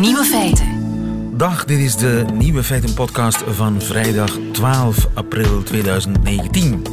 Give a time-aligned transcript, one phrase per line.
[0.00, 0.66] Nieuwe feiten.
[1.36, 6.86] Dag, dit is de Nieuwe Feiten podcast van vrijdag 12 april 2019.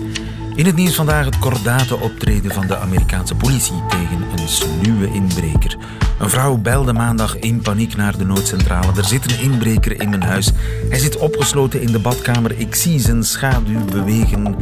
[0.55, 5.77] In het nieuws vandaag het kordate optreden van de Amerikaanse politie tegen een sluwe inbreker.
[6.19, 8.91] Een vrouw belde maandag in paniek naar de noodcentrale.
[8.97, 10.51] Er zit een inbreker in mijn huis.
[10.89, 12.59] Hij zit opgesloten in de badkamer.
[12.59, 14.55] Ik zie zijn schaduw bewegen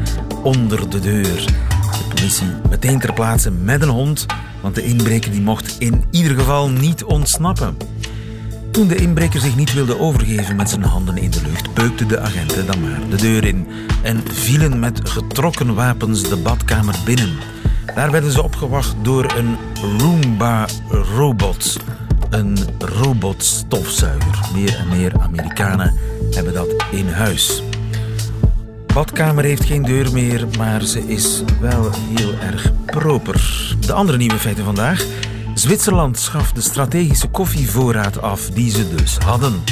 [0.44, 1.46] onder de deur.
[1.92, 4.26] De politie meteen ter plaatse met een hond,
[4.62, 7.78] want de inbreker die mocht in ieder geval niet ontsnappen.
[8.72, 12.20] Toen de inbreker zich niet wilde overgeven met zijn handen in de lucht, beukten de
[12.20, 13.68] agenten dan maar de deur in
[14.02, 17.38] en vielen met getrokken wapens de badkamer binnen.
[17.96, 19.58] Daar werden ze opgewacht door een
[19.98, 21.78] Roomba-robot.
[22.30, 24.40] Een robotstofzuiger.
[24.54, 25.94] Meer en meer Amerikanen
[26.32, 27.64] hebben dat in huis.
[28.94, 33.76] Badkamer heeft geen deur meer, maar ze is wel heel erg proper.
[33.86, 35.06] De andere nieuwe feiten vandaag.
[35.62, 39.64] Zwitserland schaft de strategische koffievoorraad af die ze dus hadden.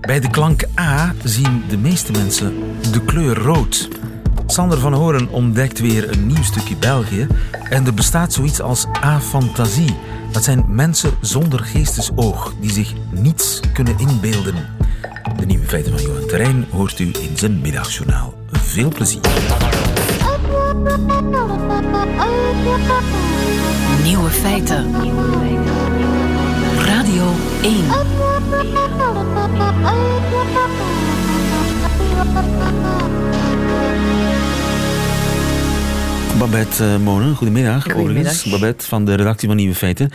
[0.00, 2.54] Bij de klank A zien de meeste mensen
[2.92, 3.88] de kleur rood.
[4.46, 7.26] Sander van Horen ontdekt weer een nieuw stukje België
[7.68, 9.96] en er bestaat zoiets als afantasie.
[10.32, 14.54] Dat zijn mensen zonder geestesoog die zich niets kunnen inbeelden.
[15.38, 18.34] De nieuwe feiten van Johan Terrein hoort u in zijn middagjournaal.
[18.52, 19.20] Veel plezier.
[24.06, 24.92] Nieuwe feiten.
[26.78, 27.84] Radio 1.
[36.38, 37.82] Babette uh, Monen, goedemiddag.
[37.82, 37.94] Goedemiddag.
[37.96, 38.44] overigens.
[38.44, 40.10] Babette van de redactie van Nieuwe Feiten.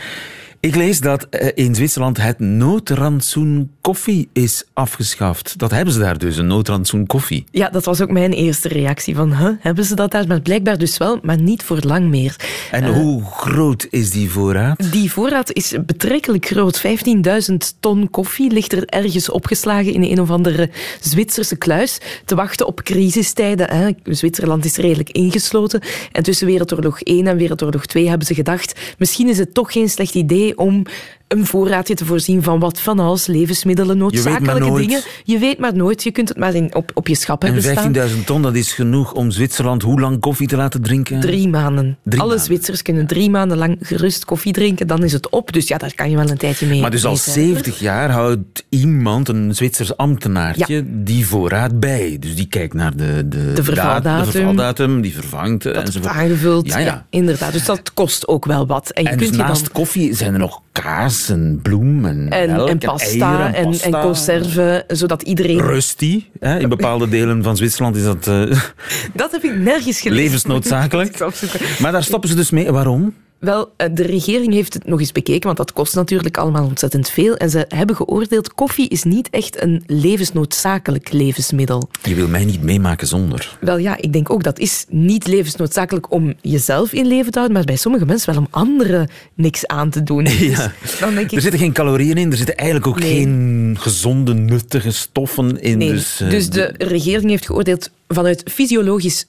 [0.62, 5.58] Ik lees dat eh, in Zwitserland het noodrantsoen koffie is afgeschaft.
[5.58, 7.44] Dat hebben ze daar dus, een noodrantsoen koffie.
[7.50, 9.14] Ja, dat was ook mijn eerste reactie.
[9.14, 10.26] Van, huh, hebben ze dat daar?
[10.26, 12.36] Maar blijkbaar dus wel, maar niet voor lang meer.
[12.70, 14.92] En Eh, hoe groot is die voorraad?
[14.92, 16.80] Die voorraad is betrekkelijk groot.
[16.80, 20.70] 15.000 ton koffie ligt er ergens opgeslagen in een of andere
[21.00, 21.98] Zwitserse kluis.
[22.24, 23.70] Te wachten op crisistijden.
[23.70, 23.90] Hè.
[24.04, 25.80] Zwitserland is redelijk ingesloten.
[26.12, 28.80] En tussen Wereldoorlog 1 en Wereldoorlog 2 hebben ze gedacht...
[28.98, 30.86] misschien is het toch geen slecht idee om
[31.28, 35.00] een voorraadje te voorzien van wat van alles, levensmiddelen, noodzakelijke dingen.
[35.24, 36.02] Je weet maar nooit.
[36.02, 37.94] Je kunt het maar in, op, op je schap hebben staan.
[37.94, 41.20] En 15.000 ton, dat is genoeg om Zwitserland hoe lang koffie te laten drinken?
[41.20, 41.98] Drie maanden.
[42.04, 42.46] Drie Alle maanden.
[42.46, 44.86] Zwitsers kunnen drie maanden lang gerust koffie drinken.
[44.86, 45.52] Dan is het op.
[45.52, 46.80] Dus ja, daar kan je wel een tijdje mee.
[46.80, 47.42] Maar dus al mee verder.
[47.42, 50.82] 70 jaar houdt iemand, een Zwitsers ambtenaartje, Ja.
[50.86, 52.16] die voorraad bij.
[52.20, 54.24] Dus die kijkt naar de, de, De vervaldatum.
[54.24, 56.12] de vervaldatum, die vervangt eh, Dat enzovoort.
[56.14, 56.66] wordt aangevuld.
[56.66, 57.06] Ja, ja.
[57.10, 57.52] inderdaad.
[57.52, 58.90] Dus dat kost ook wel wat.
[58.90, 59.72] En je En kunt dus je naast dan...
[59.72, 63.06] koffie zijn er nog kaas en bloem en, En, melk en pasta
[63.38, 63.86] eieren en, pasta.
[63.86, 65.60] en conserve, zodat iedereen...
[65.60, 66.24] Rusty.
[66.40, 66.58] Hè?
[66.58, 68.42] In bepaalde delen van Zwitserland is dat eh,
[69.14, 70.24] Dat heb ik nergens gelezen.
[70.24, 71.18] levensnoodzakelijk.
[71.80, 72.70] Maar daar stoppen ze dus mee.
[72.70, 73.14] Waarom?
[73.42, 77.08] Wel, eh, de regering heeft het nog eens bekeken, want dat kost natuurlijk allemaal ontzettend
[77.10, 77.36] veel.
[77.36, 81.88] En ze hebben geoordeeld, koffie is niet echt een levensnoodzakelijk levensmiddel.
[82.02, 83.56] Je wil mij niet meemaken zonder.
[83.60, 87.56] Wel ja, ik denk ook dat is niet levensnoodzakelijk om jezelf in leven te houden,
[87.56, 90.24] maar bij sommige mensen wel om anderen niks aan te doen.
[90.82, 93.14] Dus dan denk ik, Er zitten geen calorieën in, er zitten eigenlijk ook Nee.
[93.14, 95.78] geen gezonde, nuttige stoffen in.
[95.78, 95.92] nee.
[95.92, 99.26] Dus, eh, dus de regering heeft geoordeeld vanuit fysiologisch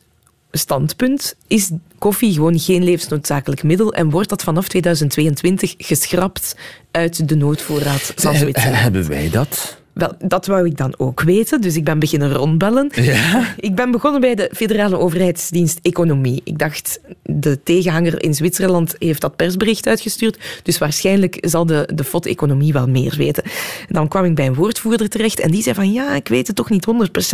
[0.57, 6.55] standpunt is koffie gewoon geen levensnoodzakelijk middel en wordt dat vanaf 2022 geschrapt
[6.91, 8.81] uit de noodvoorraad van eh, Zwitserland.
[8.81, 9.81] hebben wij dat?
[9.93, 12.91] Wel, dat wou ik dan ook weten, dus ik ben beginnen rondbellen.
[12.95, 13.53] Ja.
[13.57, 16.41] Ik ben begonnen bij de federale overheidsdienst Economie.
[16.43, 22.03] Ik dacht, de tegenhanger in Zwitserland heeft dat persbericht uitgestuurd, dus waarschijnlijk zal de, de
[22.03, 23.43] FOD Economie wel meer weten.
[23.87, 26.55] Dan kwam ik bij een woordvoerder terecht en die zei van ja, ik weet het
[26.55, 26.87] toch niet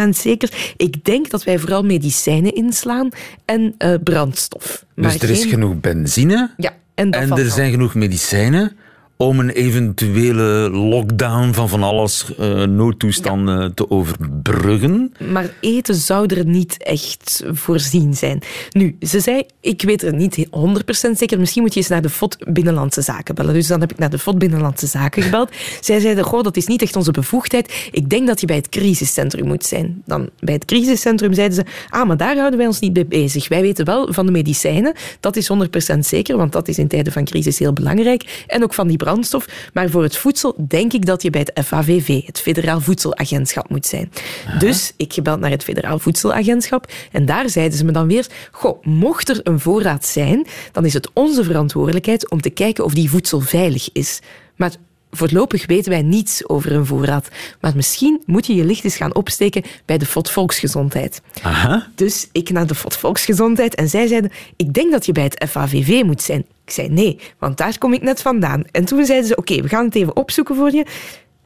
[0.05, 0.73] 100% zeker.
[0.77, 3.09] Ik denk dat wij vooral medicijnen inslaan
[3.45, 4.85] en eh, brandstof.
[4.95, 8.77] Dus er is genoeg benzine Ja, en er zijn genoeg medicijnen
[9.23, 15.13] om een eventuele lockdown van van alles, eh, noodtoestanden te overbruggen.
[15.31, 18.41] Maar eten zou er niet echt voorzien zijn.
[18.71, 22.09] Nu, ze zei, ik weet er niet 100% zeker, misschien moet je eens naar de
[22.09, 23.53] FOD Binnenlandse Zaken bellen.
[23.53, 25.49] Dus dan heb ik naar de FOD Binnenlandse Zaken gebeld.
[25.81, 27.89] Zij zeiden, goh, dat is niet echt onze bevoegdheid.
[27.91, 30.01] Ik denk dat je bij het crisiscentrum moet zijn.
[30.05, 33.47] Dan bij het crisiscentrum zeiden ze, ah, maar daar houden wij ons niet mee bezig.
[33.47, 35.49] Wij weten wel van de medicijnen, dat is
[35.95, 38.43] 100% zeker, want dat is in tijden van crisis heel belangrijk.
[38.47, 39.45] En ook van die brandstof.
[39.73, 43.85] Maar voor het voedsel denk ik dat je bij het FAVV, het Federaal Voedselagentschap, moet
[43.85, 44.11] zijn.
[44.59, 48.83] Dus ik gebeld naar het Federaal Voedselagentschap en daar zeiden ze me dan weer, goh,
[48.83, 53.09] mocht er een voorraad zijn, dan is het onze verantwoordelijkheid om te kijken of die
[53.09, 54.19] voedsel veilig is.
[54.55, 54.71] Maar
[55.11, 57.29] voorlopig weten wij niets over een voorraad.
[57.61, 61.21] Maar misschien moet je je licht eens gaan opsteken bij de FOD Volksgezondheid.
[61.41, 61.87] Aha.
[61.95, 65.49] Dus ik naar de FOD Volksgezondheid en zij zeiden, ik denk dat je bij het
[65.49, 66.45] FAVV moet zijn.
[66.65, 68.63] Ik zei nee, want daar kom ik net vandaan.
[68.71, 70.85] En toen zeiden ze, oké, we gaan het even opzoeken voor je.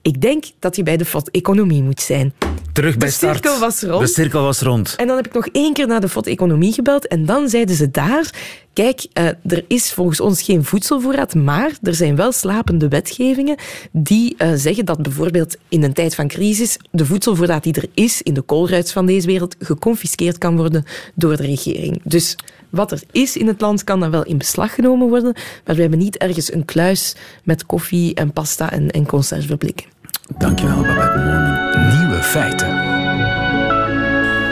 [0.03, 2.33] Ik denk dat je bij de Economie moet zijn.
[2.73, 3.33] Terug bij De start.
[3.33, 4.01] cirkel was rond.
[4.01, 4.95] De cirkel was rond.
[4.97, 7.07] En dan heb ik nog één keer naar de FOD Economie gebeld.
[7.07, 8.33] En dan zeiden ze daar...
[8.73, 13.55] Kijk, eh, er is volgens ons geen voedselvoorraad, maar er zijn wel slapende wetgevingen
[13.91, 18.21] die eh, zeggen dat bijvoorbeeld in een tijd van crisis de voedselvoorraad die er is
[18.21, 20.85] in de koolruits van deze wereld geconfiskeerd kan worden
[21.15, 22.01] door de regering.
[22.03, 22.35] Dus
[22.69, 25.33] wat er is in het land kan dan wel in beslag genomen worden,
[25.65, 29.92] maar we hebben niet ergens een kluis met koffie en pasta en, en conserveblikken.
[30.29, 31.97] Dankjewel, Babette Moorman.
[31.97, 32.67] Nieuwe feiten.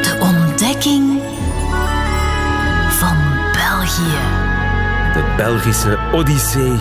[0.02, 1.22] De ontdekking
[2.90, 3.18] van
[3.52, 4.18] België.
[5.14, 6.78] De Belgische Odyssee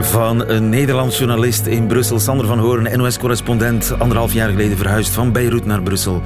[0.00, 2.20] van een Nederlands journalist in Brussel.
[2.20, 6.22] Sander van Hoorn, NOS-correspondent, anderhalf jaar geleden verhuisd van Beirut naar Brussel.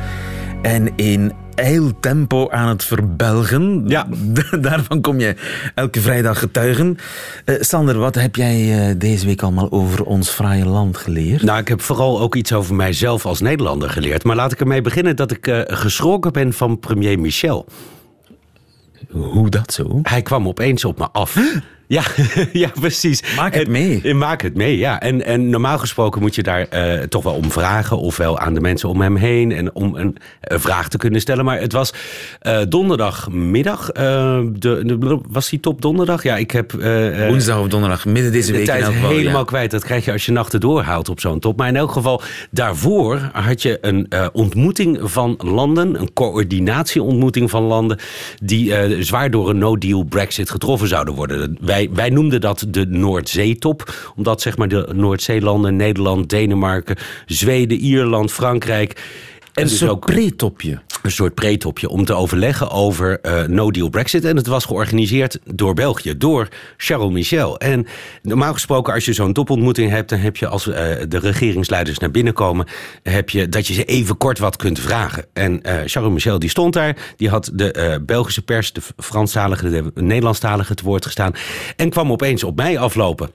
[0.62, 3.84] En in eiltempo aan het verbelgen.
[3.86, 4.06] Ja.
[4.60, 5.34] Daarvan kom je
[5.74, 6.98] elke vrijdag getuigen.
[7.44, 11.42] Eh, Sander, wat heb jij eh, deze week allemaal over ons fraaie land geleerd?
[11.42, 14.24] Nou, ik heb vooral ook iets over mijzelf als Nederlander geleerd.
[14.24, 17.66] Maar laat ik ermee beginnen dat ik eh, geschrokken ben van premier Michel.
[19.10, 19.98] Hoe dat zo?
[20.02, 21.38] Hij kwam opeens op me af.
[21.88, 22.02] Ja,
[22.52, 23.22] ja, precies.
[23.36, 24.00] Maak het En- mee.
[24.04, 25.00] en Maak het mee, ja.
[25.00, 27.98] En, en normaal gesproken moet je daar eh, toch wel om vragen.
[27.98, 29.52] Ofwel aan de mensen om hem heen.
[29.52, 31.44] En om een, een vraag te kunnen stellen.
[31.44, 31.92] Maar het was
[32.40, 33.90] eh, donderdagmiddag.
[33.90, 36.22] eh, de, de- was die top donderdag?
[36.22, 36.72] Ja, ik heb...
[37.28, 38.60] Woensdag of donderdag, midden deze de week.
[38.60, 39.44] in tijd elk helemaal ja.
[39.44, 39.70] kwijt.
[39.70, 41.56] Dat krijg je als je nachten doorhaalt op zo'n top.
[41.56, 46.00] Maar in elk geval, daarvoor had je een ontmoeting van landen.
[46.00, 47.98] Een coördinatieontmoeting van landen.
[48.42, 48.74] Die
[49.04, 51.56] zwaar door een no-deal Brexit getroffen zouden worden.
[51.60, 53.94] Wij, wij noemden dat de Noordzeetop.
[54.16, 56.96] Omdat zeg maar de Noordzeelanden, Nederland, Denemarken,
[57.26, 59.02] Zweden, Ierland, Frankrijk.
[59.56, 60.80] En Een dus soort pretopje.
[61.02, 64.24] een soort preetopje om te overleggen over eh, no-deal Brexit.
[64.24, 67.58] En het was georganiseerd door België, door Charles Michel.
[67.58, 67.86] En
[68.22, 70.74] normaal gesproken, als je zo'n topontmoeting hebt, dan heb je als eh,
[71.08, 72.66] de regeringsleiders naar binnen komen,
[73.02, 75.24] heb je dat je ze even kort wat kunt vragen.
[75.32, 79.90] En eh, Charles Michel die stond daar, die had de Belgische pers, de Franstalige, de
[79.94, 81.32] Nederlandstalige te woord gestaan.
[81.76, 83.30] En kwam opeens op mij aflopen.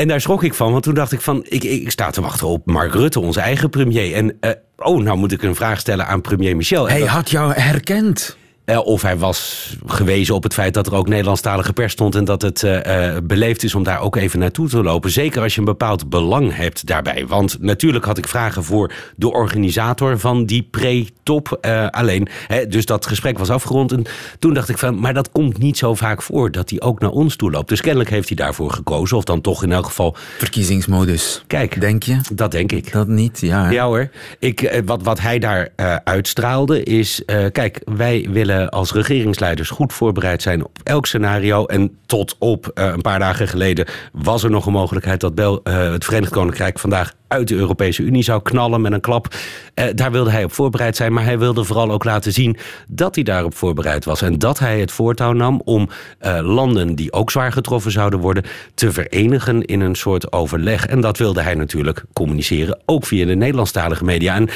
[0.00, 1.44] En daar schrok ik van, want toen dacht ik van...
[1.48, 4.14] ik, ik sta te wachten op Mark Rutte, onze eigen premier.
[4.14, 6.88] En eh, oh, nou moet ik een vraag stellen aan premier Michel.
[6.88, 8.36] Hij dat- had jou herkend.
[8.68, 12.14] Eh, of hij was gewezen op het feit dat er ook Nederlandstalige pers stond...
[12.14, 15.10] en dat het eh, eh, beleefd is om daar ook even naartoe te lopen.
[15.10, 17.26] Zeker als je een bepaald belang hebt daarbij.
[17.26, 21.58] Want natuurlijk had ik vragen voor de organisator van die pre-top.
[21.90, 23.92] alleen, hè, dus dat gesprek was afgerond.
[23.92, 24.04] En
[24.38, 26.50] toen dacht ik van, maar dat komt niet zo vaak voor...
[26.50, 27.68] dat hij ook naar ons toe loopt.
[27.68, 29.16] Dus kennelijk heeft hij daarvoor gekozen.
[29.16, 31.44] Of dan toch in elk geval, Verkiezingsmodus.
[31.46, 32.20] kijk, Denk je?
[32.32, 32.92] dat denk ik.
[32.92, 33.64] Dat niet, ja.
[33.64, 33.70] hè?
[33.70, 34.10] Ja hoor.
[34.38, 35.68] Ik, wat, wat hij daar
[36.04, 37.22] uitstraalde is...
[37.52, 41.66] kijk, wij willen als regeringsleiders goed voorbereid zijn op elk scenario.
[41.66, 45.20] En tot op eh, een paar dagen geleden was er nog een mogelijkheid...
[45.20, 49.00] dat Bel, eh, het Verenigd Koninkrijk vandaag uit de Europese Unie zou knallen met een
[49.00, 49.34] klap.
[49.74, 51.12] Eh, daar wilde hij op voorbereid zijn.
[51.12, 52.56] Maar hij wilde vooral ook laten zien
[52.88, 54.22] dat hij daarop voorbereid was.
[54.22, 55.88] En dat hij het voortouw nam om
[56.18, 58.44] eh, landen die ook zwaar getroffen zouden worden...
[58.74, 60.86] te verenigen in een soort overleg.
[60.86, 64.34] En dat wilde hij natuurlijk communiceren, ook via de Nederlandstalige media.
[64.34, 64.48] En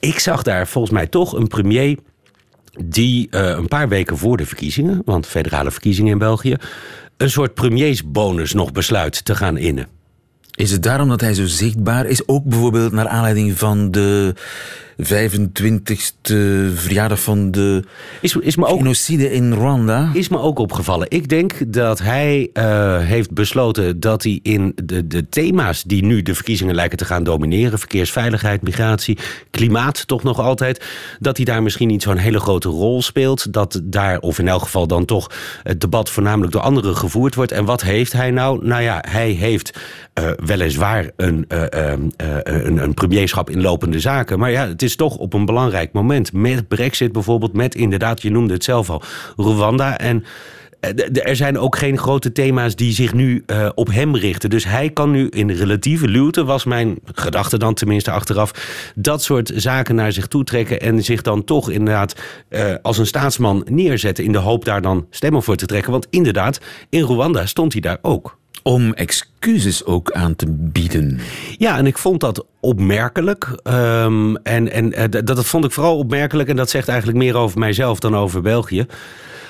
[0.00, 1.98] ik zag daar volgens mij toch een premier
[2.84, 5.02] die eh, een paar weken voor de verkiezingen...
[5.04, 6.56] want federale verkiezingen in België...
[7.16, 9.86] een soort premiersbonus nog besluit te gaan innen.
[10.54, 12.28] Is het daarom dat hij zo zichtbaar is?
[12.28, 14.34] Ook bijvoorbeeld naar aanleiding van de
[15.02, 16.34] 25e
[16.74, 17.84] verjaardag van de
[18.20, 20.10] Is, is me ook genocide in Rwanda.
[20.12, 21.06] Is me ook opgevallen.
[21.10, 26.22] Ik denk dat hij eh, heeft besloten dat hij in de, de thema's die nu
[26.22, 29.18] de verkiezingen lijken te gaan domineren, verkeersveiligheid, migratie,
[29.50, 30.84] klimaat toch nog altijd,
[31.20, 33.52] dat hij daar misschien niet zo'n hele grote rol speelt.
[33.52, 35.30] Dat daar, of in elk geval dan toch,
[35.62, 37.52] het debat voornamelijk door anderen gevoerd wordt.
[37.52, 38.66] En wat heeft hij nou?
[38.66, 39.78] Nou ja, hij heeft
[40.12, 41.92] eh, weliswaar een, eh,
[42.42, 44.38] een, een premierschap in lopende zaken.
[44.38, 46.32] Maar ja, het is toch op een belangrijk moment.
[46.32, 49.02] Met Brexit bijvoorbeeld, met inderdaad, je noemde het zelf al,
[49.36, 49.98] Rwanda.
[49.98, 50.24] En
[50.92, 54.50] eh, er zijn ook geen grote thema's die zich nu eh, op hem richten.
[54.50, 58.50] Dus hij kan nu in relatieve luwte, was mijn gedachte dan tenminste achteraf,
[58.94, 63.06] dat soort zaken naar zich toe trekken en zich dan toch inderdaad eh, als een
[63.06, 65.92] staatsman neerzetten in de hoop daar dan stemmen voor te trekken.
[65.92, 68.38] Want inderdaad, in Rwanda stond hij daar ook.
[68.66, 71.20] Om excuses ook aan te bieden.
[71.58, 73.60] Ja, en ik vond dat opmerkelijk.
[73.62, 76.48] Ehm, en en eh, dat, dat vond ik vooral opmerkelijk.
[76.48, 78.86] En dat zegt eigenlijk meer over mijzelf dan over België.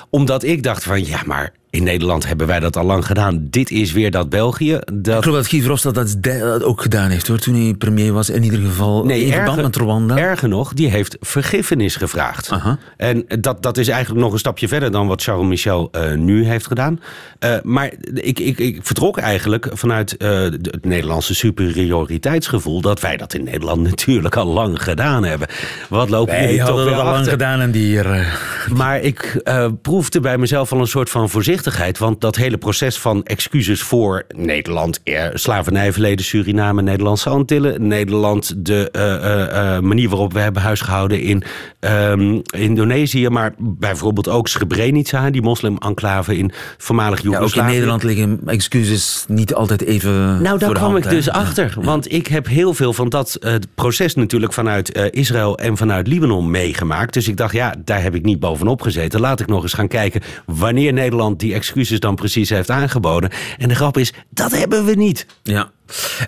[0.09, 3.47] Omdat ik dacht van, ja, maar In Nederland hebben wij dat al lang gedaan.
[3.49, 4.79] Dit is weer dat België.
[4.93, 5.17] Dat...
[5.17, 8.29] Ik geloof dat Guy Verhofstadt dat ook gedaan heeft hoor, toen hij premier was.
[8.29, 10.17] In ieder geval nee, in verband met Rwanda.
[10.17, 12.51] Erger nog, die heeft vergiffenis gevraagd.
[12.97, 16.45] En dat, dat is eigenlijk nog een stapje verder dan wat Charles Michel uh, nu
[16.45, 16.99] heeft gedaan.
[17.39, 22.81] Uh, maar ik, ik, ik vertrok eigenlijk vanuit uh, het Nederlandse superioriteitsgevoel...
[22.81, 25.47] dat wij dat in Nederland natuurlijk al lang gedaan hebben.
[25.89, 28.33] Wat lopen wij jullie hadden toch dat al lang gedaan en die hier...
[28.73, 29.43] Maar ik
[29.81, 31.63] proefde bij mezelf al een soort van voorzichtigheid.
[31.97, 34.99] Want dat hele proces van excuses voor Nederland...
[35.33, 37.87] slavernijverleden, Suriname, Nederlandse Antillen...
[37.87, 41.43] Nederland, de manier waarop we hebben huisgehouden in
[41.79, 43.29] um, Indonesië...
[43.29, 47.55] maar bijvoorbeeld ook Srebrenica, die moslim-enclave in voormalig Joegoslavië.
[47.55, 51.73] Ja, ook in Nederland liggen excuses niet altijd even Nou, daar kwam ik dus achter.
[51.81, 53.39] Want ik heb heel veel van dat
[53.75, 57.13] proces natuurlijk vanuit Israël en vanuit Libanon meegemaakt.
[57.13, 59.19] Dus ik dacht, ja, daar heb ik niet bovenop gezeten.
[59.19, 63.29] Laat ik nog eens gaan kijken wanneer Nederland die excuses dan precies heeft aangeboden.
[63.57, 65.25] En de grap is, dat hebben we niet.
[65.43, 65.71] Ja.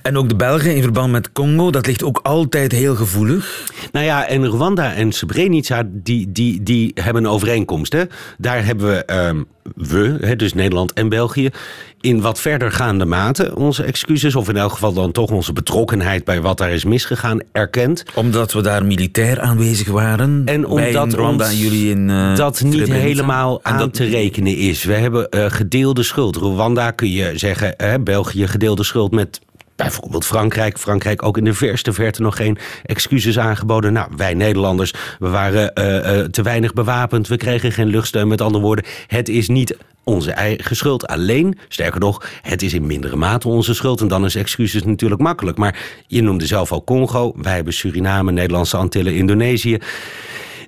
[0.02, 3.72] En ook de Belgen in verband met Congo, dat ligt ook altijd heel gevoelig.
[3.92, 7.94] Nou ja, en Rwanda en Srebrenica, die, die, die hebben een overeenkomst.
[7.94, 8.04] Hè?
[8.38, 9.46] Daar hebben we, um,
[9.76, 11.50] we hè, dus Nederland en België,
[12.02, 16.42] in wat verdergaande mate onze excuses, of in elk geval dan toch onze betrokkenheid bij
[16.42, 18.04] wat daar is misgegaan, erkend.
[18.16, 20.42] Omdat we daar militair aanwezig waren.
[20.46, 22.10] En omdat Rwanda jullie in.
[22.10, 23.94] Uh, dat niet helemaal aan dat...
[23.94, 24.84] te rekenen is.
[24.84, 26.36] We hebben uh, gedeelde schuld.
[26.36, 29.40] Rwanda kun je zeggen, hè, België gedeelde schuld met
[29.78, 30.78] Bijvoorbeeld Frankrijk.
[30.78, 33.94] Frankrijk ook in de verste verte nog geen excuses aangeboden.
[33.94, 37.28] Nou, wij Nederlanders, we waren uh, uh, te weinig bewapend.
[37.28, 38.28] We kregen geen luchtsteun.
[38.28, 41.58] Met andere woorden, het is niet onze eigen schuld alleen.
[41.68, 44.02] Sterker nog, het is in mindere mate onze schuld.
[44.02, 45.58] En dan is excuses natuurlijk makkelijk.
[45.58, 47.34] Maar je noemde zelf al Congo.
[47.36, 49.78] Wij hebben Suriname, Nederlandse Antillen, Indonesië.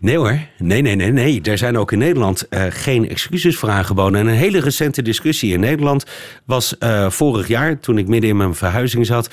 [0.02, 1.42] Nee hoor, nee, nee, nee, nee.
[1.42, 4.20] Er zijn ook in Nederland uh, geen excuses voor aangeboden.
[4.20, 6.06] En een hele recente discussie in Nederland
[6.46, 9.30] was uh, vorig jaar, toen ik midden in mijn verhuizing zat.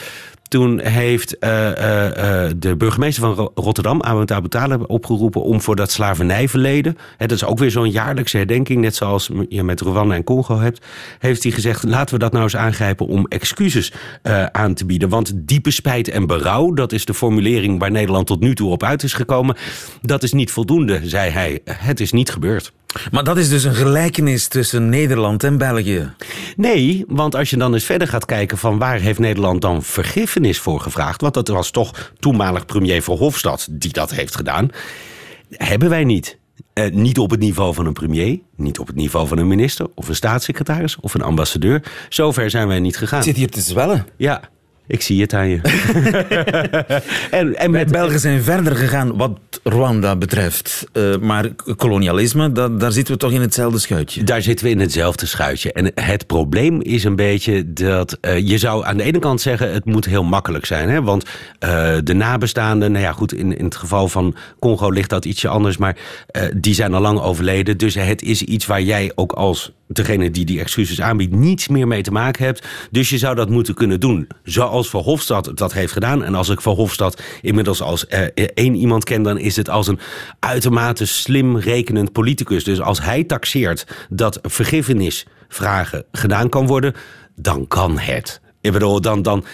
[0.49, 5.91] Toen heeft uh, uh, de burgemeester van Rotterdam, Ahmed Abu Talib, opgeroepen om voor dat
[5.91, 10.25] slavernijverleden, hè, dat is ook weer zo'n jaarlijkse herdenking, net zoals je met Rwanda en
[10.25, 10.85] Congo hebt,
[11.19, 15.09] heeft hij gezegd, laten we dat nou eens aangrijpen om excuses uh, aan te bieden.
[15.09, 18.83] Want diepe spijt en berouw, dat is de formulering waar Nederland tot nu toe op
[18.83, 19.57] uit is gekomen,
[20.03, 21.61] dat is niet voldoende, zei hij.
[21.65, 22.73] Het is niet gebeurd.
[23.11, 26.13] Maar dat is dus een gelijkenis tussen Nederland en België?
[26.57, 29.83] Nee, want als je dan eens verder gaat kijken van waar heeft Nederland dan
[30.37, 34.71] vergiffenis voor gevraagd, want dat was toch toenmalig premier Verhofstadt die dat heeft gedaan,
[35.51, 36.39] hebben wij niet.
[36.75, 39.87] Uh, niet op het niveau van een premier, niet op het niveau van een minister
[39.95, 41.83] of een staatssecretaris of een ambassadeur.
[42.09, 43.23] Zover zijn wij niet gegaan.
[43.23, 44.07] Zit hier te zwellen?
[44.17, 44.41] Ja,
[44.87, 45.61] ik zie het aan je.
[47.31, 50.87] en, en met Belgen zijn verder gegaan wat Rwanda betreft.
[50.93, 54.23] Uh, maar kolonialisme, da daar zitten we toch in hetzelfde schuitje?
[54.23, 55.73] Daar zitten we in hetzelfde schuitje.
[55.73, 59.73] En het probleem is een beetje dat uh, je zou aan de ene kant zeggen...
[59.73, 60.89] het moet heel makkelijk zijn.
[60.89, 61.03] Hè?
[61.03, 65.25] Want uh, de nabestaanden, nou ja goed, in, in het geval van Congo ligt dat
[65.25, 65.77] ietsje anders...
[65.77, 65.97] maar
[66.57, 67.79] die zijn al lang overleden.
[67.79, 71.35] Dus het is iets waar jij ook als degene die die excuses aanbiedt...
[71.35, 72.67] niets meer mee te maken hebt.
[72.91, 74.27] Dus je zou dat moeten kunnen doen.
[74.43, 76.25] Zoals Verhofstadt dat heeft gedaan.
[76.25, 78.07] En als ik Verhofstadt inmiddels als
[78.55, 79.23] één iemand ken...
[79.23, 79.99] dan is het als een
[80.39, 82.65] uitermate slim rekenend politicus.
[82.65, 86.95] Dus als hij taxeert dat vergiffenisvragen gedaan kan worden,
[87.35, 88.41] dan kan het.
[88.61, 89.45] Ik bedoel, dan, dan,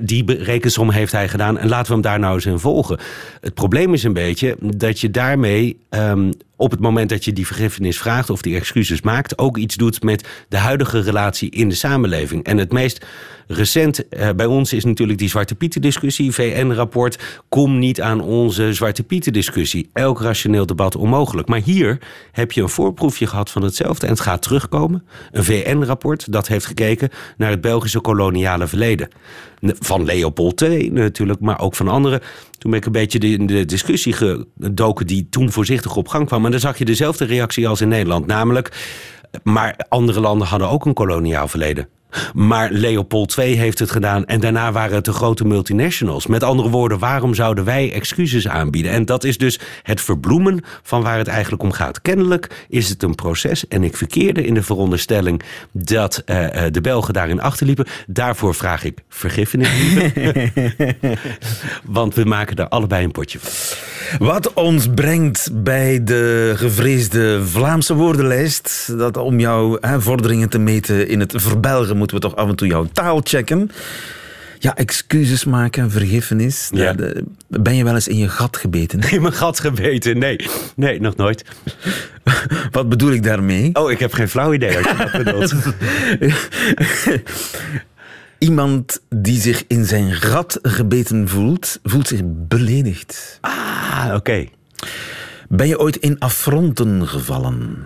[0.00, 2.98] die rekensom heeft hij gedaan en laten we hem daar nou eens in volgen.
[3.40, 6.32] Het probleem is een beetje dat je daarmee um,
[6.62, 10.02] op het moment dat je die vergiffenis vraagt of die excuses maakt, ook iets doet
[10.02, 12.44] met de huidige relatie in de samenleving.
[12.44, 13.06] En het meest
[13.46, 17.42] recent uh, bij ons is natuurlijk die Zwarte Pieten discussie, VN-rapport.
[17.48, 19.90] Kom niet aan onze Zwarte Pieten discussie.
[19.92, 21.48] Elk rationeel debat onmogelijk.
[21.48, 21.98] Maar hier
[22.32, 25.04] heb je een voorproefje gehad van hetzelfde en het gaat terugkomen.
[25.30, 29.08] Een VN-rapport dat heeft gekeken naar het Belgische koloniale verleden.
[29.62, 32.20] Van Leopold II natuurlijk, maar ook van anderen.
[32.58, 36.44] Toen ben ik een beetje in de discussie gedoken die toen voorzichtig op gang kwam.
[36.44, 38.26] En dan zag je dezelfde reactie als in Nederland.
[38.26, 38.86] Namelijk,
[39.42, 41.88] maar andere landen hadden ook een koloniaal verleden.
[42.34, 46.26] Maar Leopold II heeft het gedaan en daarna waren het de grote multinationals.
[46.26, 48.92] Met andere woorden, waarom zouden wij excuses aanbieden?
[48.92, 52.02] En dat is dus het verbloemen van waar het eigenlijk om gaat.
[52.02, 55.42] Kennelijk is het een proces en ik verkeerde in de veronderstelling
[55.72, 57.86] dat uh, de Belgen daarin achterliepen.
[58.06, 59.68] Daarvoor vraag ik vergiffenis.
[61.84, 63.50] Want we maken er allebei een potje van.
[64.26, 68.98] Wat ons brengt bij de gevreesde Vlaamse woordenlijst.
[68.98, 72.56] Dat om jouw hè, vorderingen te meten in het verbelgen moeten we toch af en
[72.56, 73.70] toe jouw taal checken.
[74.58, 76.70] Ja, excuses maken, vergiffenis.
[76.74, 76.94] Ja.
[77.48, 79.00] Ben je wel eens in je gat gebeten?
[79.10, 80.18] In mijn gat gebeten?
[80.18, 80.38] Nee,
[80.76, 81.44] nee, nog nooit.
[82.70, 83.70] Wat bedoel ik daarmee?
[83.72, 85.54] Oh, ik heb geen flauw idee als je dat bedoelt.
[88.48, 93.38] Iemand die zich in zijn gat gebeten voelt, voelt zich beledigd.
[93.40, 94.46] Ah, oké.
[95.48, 97.76] Ben je ooit in affronten gevallen?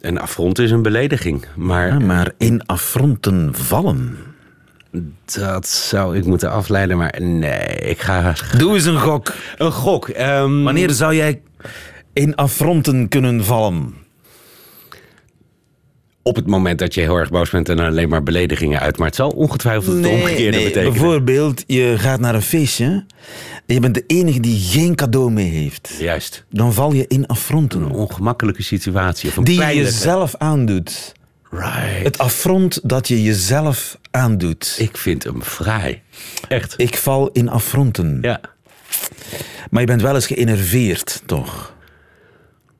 [0.00, 1.46] Een affront is een belediging.
[1.56, 4.16] Maar Ja, maar in affronten vallen.
[5.24, 6.96] dat zou ik moeten afleiden.
[6.96, 8.34] Maar nee, ik ga...
[8.58, 9.32] Doe eens een gok.
[9.56, 10.08] Een gok.
[10.08, 11.40] ehm, Wanneer zou jij
[12.12, 13.94] in affronten kunnen vallen?
[16.26, 18.98] Op het moment dat je heel erg boos bent en er alleen maar beledigingen uit.
[18.98, 20.92] Maar het zal ongetwijfeld het omgekeerde betekenen.
[20.92, 22.84] Bijvoorbeeld, je gaat naar een feestje
[23.66, 25.96] en je bent de enige die geen cadeau mee heeft.
[25.98, 26.44] Juist.
[26.50, 27.82] Dan val je in affronten.
[27.82, 29.28] Een ongemakkelijke situatie.
[29.28, 31.12] Of een Die je pijnlijke- jezelf aandoet.
[31.50, 32.02] Right.
[32.02, 34.74] Het affront dat je jezelf aandoet.
[34.78, 36.00] Ik, Ik vind hem fraai.
[36.48, 36.76] Echt.
[36.78, 38.18] val in affronten.
[38.22, 38.40] Ja.
[39.70, 41.73] Maar je bent wel eens geënerveerd, toch?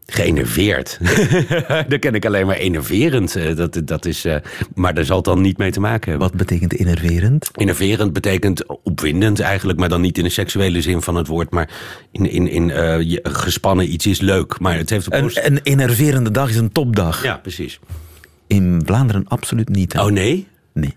[0.06, 0.99] Geënerveerd.
[1.88, 3.37] Daar ken ik alleen maar enerverend.
[3.37, 4.37] Eh, Dat, dat is, eh,
[4.75, 6.28] maar daar zal het dan niet mee te maken hebben.
[6.28, 7.50] Wat betekent enerverend?
[7.54, 11.70] Enerverend betekent opwindend eigenlijk, maar dan niet in de seksuele zin van het woord, maar
[12.12, 14.58] in, in, in eh, je- gespannen iets is leuk.
[14.61, 17.23] Maar het heeft een Een, enerverende dag is een topdag.
[17.23, 17.78] Ja, precies.
[18.46, 19.92] In Vlaanderen absoluut niet.
[19.92, 20.02] hè?
[20.04, 20.46] Oh nee?
[20.73, 20.96] Nee.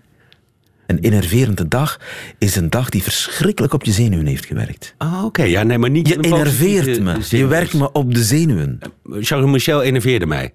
[0.88, 2.00] Een enerverende dag
[2.38, 4.94] is een dag die verschrikkelijk op je zenuwen heeft gewerkt.
[4.98, 5.42] Ah, oké.
[5.42, 7.16] Ja, nee, maar niet Je enerveert me.
[7.28, 8.78] Je werkt me op de zenuwen.
[9.20, 10.52] Charles Michel enerveerde mij.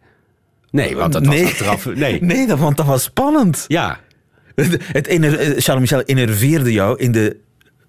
[0.72, 1.86] Nee, want dat was achteraf...
[1.96, 2.22] Nee.
[2.22, 3.66] nee dat, want dat was spannend.
[3.68, 4.00] Ja,
[4.98, 7.38] Het ener, eh, Charles Michel enerveerde jou in de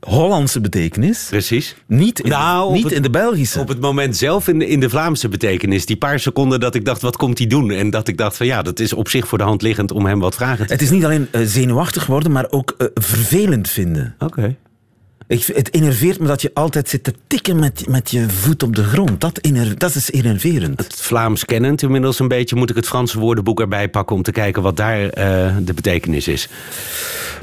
[0.04, 1.26] Hollandse betekenis.
[1.30, 1.76] precies.
[1.86, 3.60] Niet in, Nou, niet het- in de Belgische.
[3.60, 5.86] Op het moment zelf in de, in de Vlaamse betekenis.
[5.86, 7.70] Die paar seconden dat ik dacht, wat komt hij doen?
[7.70, 10.06] En dat ik dacht van ja, dat is op zich voor de hand liggend om
[10.06, 13.68] hem wat vragen te Het is niet alleen eh, zenuwachtig worden, maar ook eh, vervelend
[13.70, 14.14] vinden.
[14.18, 14.56] Oké.
[15.26, 18.76] Ik, het enerveert me dat je altijd zit te tikken met, met je voet op
[18.76, 19.20] de grond.
[19.20, 20.78] Dat, ener, dat is enerverend.
[20.80, 24.32] Het Vlaams kennend inmiddels een beetje moet ik het Franse woordenboek erbij pakken om te
[24.32, 26.48] kijken wat daar eh, de betekenis is.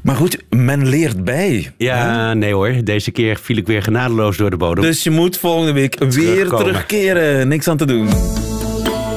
[0.04, 1.74] Maar goed, men leert bij.
[1.78, 2.84] Ja, nee hoor.
[2.84, 4.84] Deze keer viel ik weer genadeloos door de bodem.
[4.84, 6.66] Dus je moet volgende week weer Terugkomen.
[6.66, 7.48] terugkeren.
[7.48, 8.10] Niks aan te doen.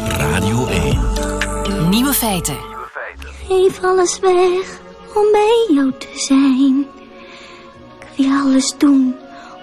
[0.08, 0.98] Radio 1.
[1.90, 2.56] Nieuwe feiten.
[3.48, 4.78] Geef alles weg
[5.14, 6.86] om bij jou te zijn.
[8.16, 9.14] Wil alles doen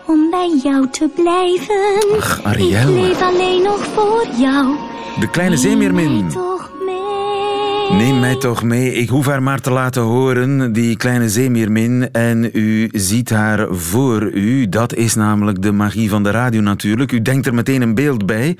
[0.08, 2.18] om bij jou te blijven.
[2.20, 2.90] Ach, Ariel.
[2.90, 4.76] Ik leef alleen nog voor jou.
[5.20, 6.22] De kleine Neem zeemeermin.
[6.24, 7.98] mij toch mee.
[8.00, 8.94] Neem mij toch mee.
[8.94, 12.12] Ik hoef haar maar te laten horen, die kleine zeemeermin.
[12.12, 14.70] En u ziet haar voor u.
[14.70, 17.12] Dat is namelijk de magie van de radio natuurlijk.
[17.12, 18.58] U denkt er meteen een beeld bij.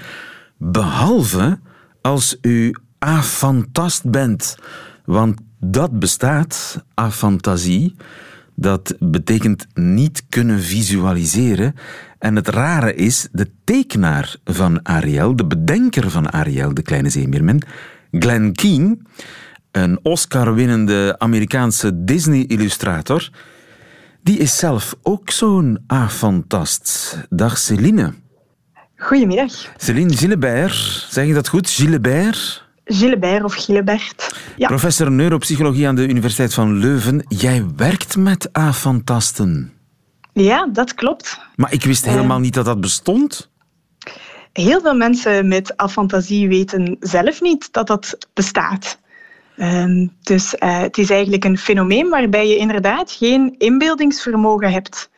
[0.58, 1.60] Behalve
[2.02, 4.58] als u afantast bent.
[5.06, 7.96] Want dat bestaat, afantasie.
[8.62, 11.76] Dat betekent niet kunnen visualiseren.
[12.20, 17.62] En het rare is, de tekenaar van Ariel, de bedenker van Ariel, de kleine zeemeermin,
[18.12, 18.98] Glenn Keane,
[19.72, 23.30] een Oscar-winnende Amerikaanse Disney-illustrator,
[24.24, 27.18] die is zelf ook zo'n afantast.
[27.30, 28.14] Dag Celine.
[28.96, 29.54] Goedemiddag.
[29.78, 31.70] Celine Gillebert, zeg je dat goed?
[31.70, 32.70] Gillebert?
[32.94, 34.36] Gilbert of Gilbert.
[34.58, 37.26] Ja, Professor neuropsychologie aan de Universiteit van Leuven.
[37.28, 39.74] Jij werkt met afantasten.
[40.34, 41.40] ja, dat klopt.
[41.56, 43.50] Maar ik wist helemaal niet dat dat bestond.
[44.54, 49.00] Heel veel mensen met afantasie weten zelf niet dat dat bestaat.
[49.58, 55.10] Ehm, dus eh, het is eigenlijk een fenomeen waarbij je inderdaad geen inbeeldingsvermogen hebt.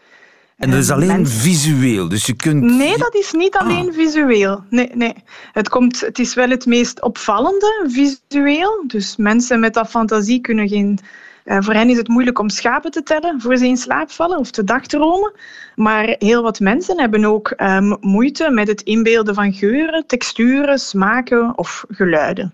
[0.64, 2.08] En dat is alleen mensen- visueel.
[2.10, 2.64] Dus je kunt...
[2.64, 4.64] Nee, dat is niet alleen visueel.
[4.70, 5.14] Nee, nee.
[5.52, 8.84] Het, komt, het is wel het meest opvallende visueel.
[8.88, 11.00] Dus mensen met afantasie kunnen geen.
[11.44, 14.38] eh, voor hen is het moeilijk om schapen te tellen voor ze in slaap vallen
[14.38, 15.32] of te dagdromen.
[15.76, 21.58] Maar heel wat mensen hebben ook ehm, moeite met het inbeelden van geuren, texturen, smaken
[21.58, 22.54] of geluiden.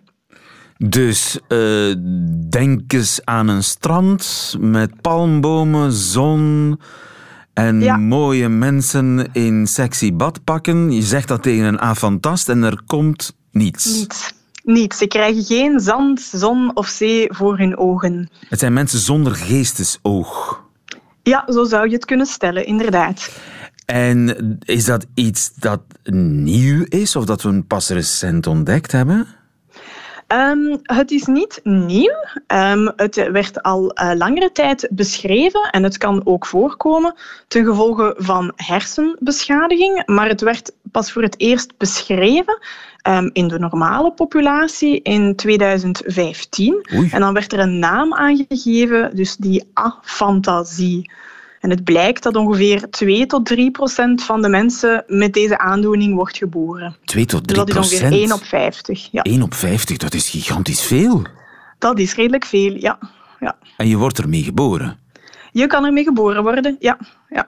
[0.78, 1.94] Dus eh,
[2.50, 6.80] denk eens aan een strand met palmbomen, zon
[7.60, 7.98] en Ja.
[7.98, 10.92] mooie mensen in sexy badpakken.
[10.92, 13.86] Je zegt dat tegen een avantast en er komt niets.
[14.00, 14.34] Niets.
[14.64, 14.98] Niets.
[14.98, 18.30] Ze krijgen geen zand, zon of zee voor hun ogen.
[18.50, 20.62] Het zijn mensen zonder geestesoog.
[21.24, 23.30] Ja, zo zou je het kunnen stellen, inderdaad.
[23.86, 25.82] En is dat iets dat
[26.44, 29.28] nieuw is of dat we pas recent ontdekt hebben?
[30.30, 32.14] Ehm, het is niet nieuw.
[32.48, 37.16] Ehm, het werd al eh, langere tijd beschreven en het kan ook voorkomen
[37.48, 40.04] ten gevolge van hersenbeschadiging.
[40.06, 42.60] Maar het werd pas voor het eerst beschreven
[43.02, 46.86] ehm, in de normale populatie in 2015.
[47.12, 51.12] En dan werd er een naam aangegeven, dus die afantasie.
[51.60, 56.16] En het blijkt dat ongeveer 2 tot 3 procent van de mensen met deze aandoening
[56.16, 56.96] wordt geboren.
[57.06, 59.08] 2 tot 3 dus dat is ongeveer 1 op 50.
[59.12, 59.22] Ja.
[59.22, 61.22] 1 op 50, dat is gigantisch veel.
[61.78, 63.00] Dat is redelijk veel, ja.
[63.40, 63.58] ja.
[63.78, 65.00] En je wordt ermee geboren?
[65.52, 66.98] Je kan ermee geboren worden, ja.
[67.30, 67.48] ja.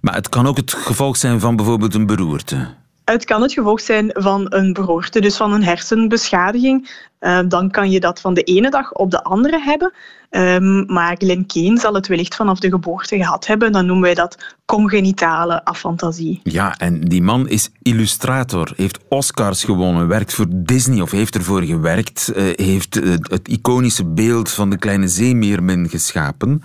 [0.00, 2.74] Maar het kan ook het gevolg zijn van bijvoorbeeld een beroerte?
[3.10, 7.06] Het kan het gevolg zijn van een beroerte, dus van een hersenbeschadiging.
[7.20, 9.92] Uh, dan kan je dat van de ene dag op de andere hebben.
[10.30, 13.72] Um, maar Glenn Kane zal het wellicht vanaf de geboorte gehad hebben.
[13.72, 16.40] Dan noemen wij dat congenitale afantasie.
[16.42, 21.62] Ja, en die man is illustrator, heeft Oscars gewonnen, werkt voor Disney of heeft ervoor
[21.62, 26.62] gewerkt, uh, heeft uh, het iconische beeld van de kleine zeemeermin geschapen.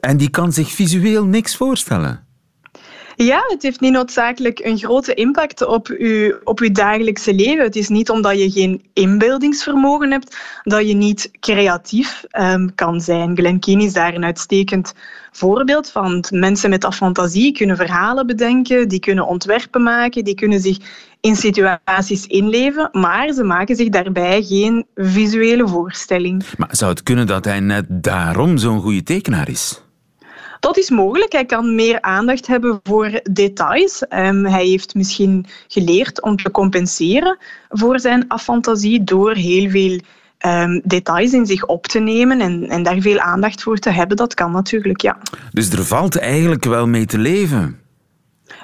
[0.00, 2.28] En die kan zich visueel niks voorstellen.
[3.24, 7.64] Ja, het heeft niet noodzakelijk een grote impact op uw, op uw dagelijkse leven.
[7.64, 13.36] Het is niet omdat je geen inbeeldingsvermogen hebt dat je niet creatief um, kan zijn.
[13.36, 14.94] Glenn Keane is daar een uitstekend
[15.32, 16.24] voorbeeld van.
[16.30, 20.78] Mensen met dat fantasie kunnen verhalen bedenken, die kunnen ontwerpen maken, die kunnen zich
[21.20, 26.44] in situaties inleven, maar ze maken zich daarbij geen visuele voorstelling.
[26.56, 29.82] Maar zou het kunnen dat hij net daarom zo'n goede tekenaar is?
[30.60, 31.32] Dat is mogelijk.
[31.32, 34.02] Hij kan meer aandacht hebben voor details.
[34.08, 40.00] Um, hij heeft misschien geleerd om te compenseren voor zijn afantasie door heel veel
[40.46, 44.16] um, details in zich op te nemen en, en daar veel aandacht voor te hebben.
[44.16, 45.18] Dat kan natuurlijk, ja.
[45.52, 47.78] Dus er valt eigenlijk wel mee te leven?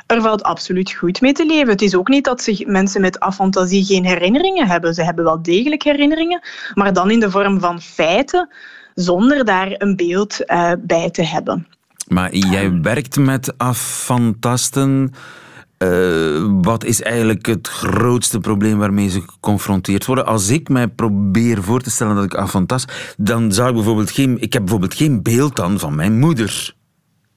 [0.06, 1.68] Er valt absoluut goed mee te leven.
[1.68, 4.94] Het is ook niet dat zich mensen met afantasie geen herinneringen hebben.
[4.94, 6.40] Ze hebben wel degelijk herinneringen,
[6.74, 8.48] maar dan in de vorm van feiten,
[8.94, 11.66] zonder daar een beeld uh, bij te hebben.
[12.06, 15.12] Maar jij werkt met afantasten.
[15.78, 20.26] Uh, wat is eigenlijk het grootste probleem waarmee ze geconfronteerd worden?
[20.26, 24.40] Als ik mij probeer voor te stellen dat ik afantast, dan zou ik bijvoorbeeld geen...
[24.40, 26.74] Ik heb bijvoorbeeld geen beeld dan van mijn moeder.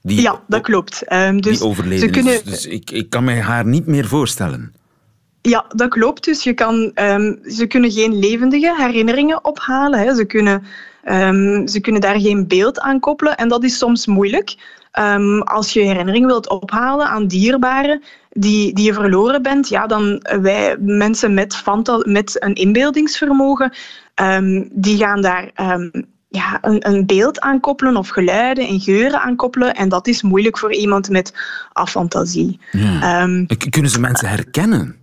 [0.02, 1.14] Die, ja, dat klopt.
[1.14, 2.34] Um, dus die overleden ze kunnen...
[2.34, 2.44] is.
[2.44, 4.74] Dus ik, ik kan mij haar niet meer voorstellen.
[5.42, 6.24] Ja, dat klopt.
[6.24, 10.00] Dus je kan, um, ze kunnen geen levendige herinneringen ophalen.
[10.00, 10.16] Hè.
[10.16, 10.64] Ze kunnen
[11.06, 14.56] Um, ze kunnen daar geen beeld aan koppelen en dat is soms moeilijk.
[15.00, 20.22] Um, als je herinnering wilt ophalen aan dierbaren die, die je verloren bent, ja, dan
[20.42, 21.64] wij mensen met,
[22.04, 23.74] met een inbeeldingsvermogen,
[24.16, 25.52] um, die gaan daar
[26.30, 29.76] ja, een, een beeld aan koppelen of geluiden en geuren aan koppelen.
[29.76, 31.34] En dat is moeilijk voor iemand met
[31.74, 32.60] afantasie.
[32.72, 33.26] Ja.
[33.70, 34.99] Kunnen ze mensen herkennen?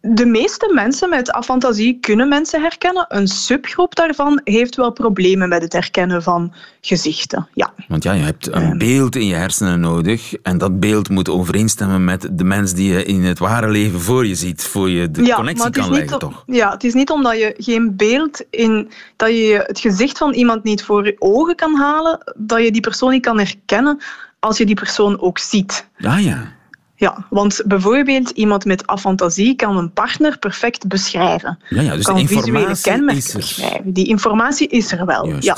[0.00, 3.04] De meeste mensen met afantasie kunnen mensen herkennen.
[3.08, 7.48] Een subgroep daarvan heeft wel problemen met het herkennen van gezichten.
[7.54, 7.72] Ja.
[7.88, 12.04] Want ja, je hebt een beeld in je hersenen nodig en dat beeld moet overeenstemmen
[12.04, 15.32] met de mens die je in het ware leven voor je ziet, voor je de
[15.32, 16.42] connectie kan leggen, toch?
[16.46, 20.64] Ja, het is niet omdat je geen beeld in, dat je het gezicht van iemand
[20.64, 23.98] niet voor je ogen kan halen, dat je die persoon niet kan herkennen
[24.38, 25.88] als je die persoon ook ziet.
[25.96, 26.56] Ja, ja.
[26.98, 31.58] Ja, want bijvoorbeeld iemand met afantasie kan een partner perfect beschrijven.
[31.68, 33.92] Ja, ja dus kan visuele kenmerken beschrijven.
[33.92, 35.26] Die informatie is er wel.
[35.40, 35.56] Ja.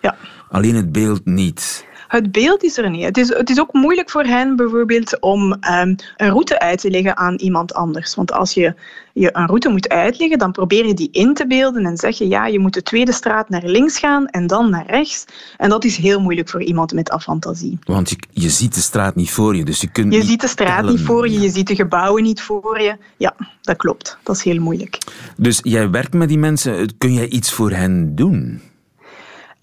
[0.00, 0.16] ja.
[0.48, 1.86] Alleen het beeld niet.
[2.12, 3.04] Het beeld is er niet.
[3.04, 6.90] Het is, het is ook moeilijk voor hen bijvoorbeeld om um, een route uit te
[6.90, 8.14] leggen aan iemand anders.
[8.14, 8.74] Want als je
[9.12, 12.28] je een route moet uitleggen, dan probeer je die in te beelden en zeg je
[12.28, 15.24] ja, je moet de tweede straat naar links gaan en dan naar rechts.
[15.56, 17.78] En dat is heel moeilijk voor iemand met afantasie.
[17.84, 20.48] Want je, je ziet de straat niet voor je, dus je kunt Je ziet de
[20.48, 22.96] straat niet voor je, je ziet de gebouwen niet voor je.
[23.16, 24.18] Ja, dat klopt.
[24.22, 24.98] Dat is heel moeilijk.
[25.36, 26.98] Dus jij werkt met die mensen.
[26.98, 28.70] Kun jij iets voor hen doen?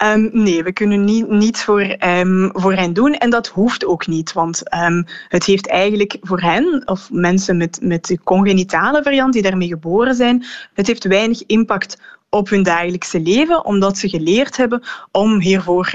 [0.03, 4.07] Um, nee, we kunnen niet, niets voor, um, voor hen doen en dat hoeft ook
[4.07, 9.33] niet, want um, het heeft eigenlijk voor hen, of mensen met, met de congenitale variant
[9.33, 14.57] die daarmee geboren zijn, het heeft weinig impact op hun dagelijkse leven, omdat ze geleerd
[14.57, 14.81] hebben
[15.11, 15.91] om hiervoor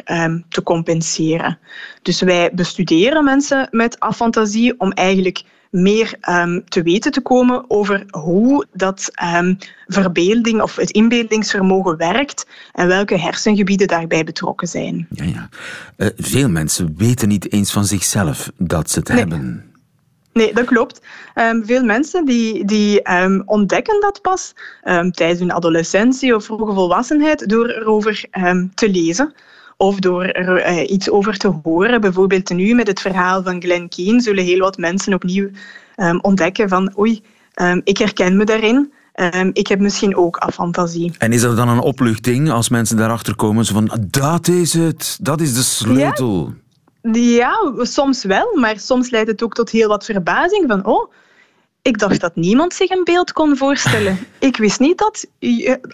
[0.48, 1.58] te compenseren.
[2.02, 5.42] Dus wij bestuderen mensen met afantasie om eigenlijk
[5.74, 12.46] meer um, te weten te komen over hoe dat um, verbeelding of het inbeeldingsvermogen werkt
[12.72, 15.06] en welke hersengebieden daarbij betrokken zijn.
[15.10, 15.48] Ja, ja.
[15.96, 19.18] Uh, veel mensen weten niet eens van zichzelf dat ze het nee.
[19.18, 19.72] hebben.
[20.32, 21.00] Nee, dat klopt.
[21.34, 26.74] Um, veel mensen die, die um, ontdekken dat pas um, tijdens hun adolescentie of vroege
[26.74, 28.24] volwassenheid door erover
[28.74, 29.34] te lezen
[29.76, 32.00] of door er uh, iets over te horen.
[32.00, 35.48] Bijvoorbeeld nu met het verhaal van Glenn Keane zullen heel wat mensen opnieuw
[35.96, 37.22] um, ontdekken van oei,
[37.54, 38.92] um, ik herken me daarin.
[39.34, 41.12] Um, ik heb misschien ook afantasie.
[41.18, 43.64] En is dat dan een opluchting als mensen daarachter komen?
[43.64, 46.52] Zo van, dat is het, dat is de sleutel.
[47.02, 51.12] Ja, ja, soms wel, maar soms leidt het ook tot heel wat verbazing van, oh,
[51.84, 54.18] Ik dacht dat niemand zich een beeld kon voorstellen.
[54.38, 55.26] Ik wist niet dat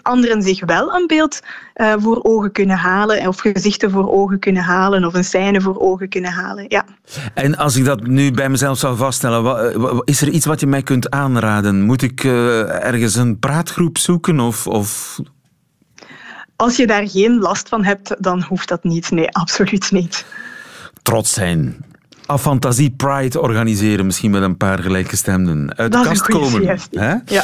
[0.01, 1.39] anderen zich wel een beeld
[1.75, 5.79] uh, voor ogen kunnen halen, of gezichten voor ogen kunnen halen, of een scène voor
[5.79, 6.65] ogen kunnen halen.
[6.67, 6.85] Ja.
[7.33, 10.83] En als ik dat nu bij mezelf zou vaststellen, is er iets wat je mij
[10.83, 11.81] kunt aanraden?
[11.81, 14.39] Moet ik uh, ergens een praatgroep zoeken?
[14.39, 15.19] Of, of
[16.55, 19.11] als je daar geen last van hebt, dan hoeft dat niet.
[19.11, 20.25] Nee, absoluut niet.
[21.01, 21.85] Trots zijn.
[22.25, 25.73] Afantasie Pride organiseren, misschien met een paar gelijkgestemden.
[25.75, 26.79] Uit de kast komen.
[26.91, 27.13] Hè?
[27.25, 27.43] Ja.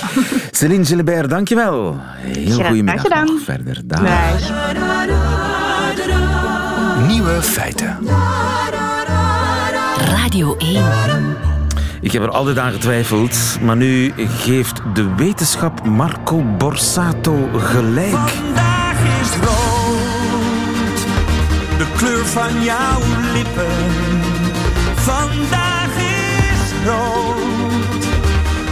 [0.52, 1.98] Céline Gilbert, dankjewel.
[2.18, 3.82] Heel goede middag nog verder.
[3.86, 4.02] Dag.
[7.08, 7.98] Nieuwe feiten.
[9.98, 10.84] Radio 1.
[12.02, 18.36] Ik heb er altijd aan getwijfeld, maar nu geeft de wetenschap Marco Borsato gelijk
[21.78, 23.00] de kleur van jouw
[23.34, 24.27] lippen.
[25.08, 28.06] Vandaag is rood,